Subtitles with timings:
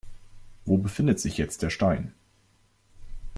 [0.65, 2.11] Wo befindet sich jetzt der Stein?